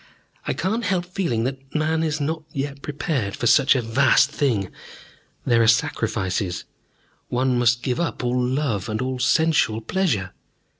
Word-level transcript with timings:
I 0.47 0.53
cannot 0.53 0.85
help 0.85 1.05
feeling 1.05 1.43
that 1.43 1.75
man 1.75 2.01
is 2.01 2.19
not 2.19 2.41
yet 2.51 2.81
prepared 2.81 3.35
for 3.35 3.45
such 3.45 3.75
a 3.75 3.83
vast 3.83 4.31
thing. 4.31 4.71
There 5.45 5.61
are 5.61 5.67
sacrifices. 5.67 6.63
One 7.27 7.59
must 7.59 7.83
give 7.83 7.99
up 7.99 8.23
love 8.25 8.89
and 8.89 8.99
all 8.99 9.19
sensual 9.19 9.79
pleasure. 9.79 10.31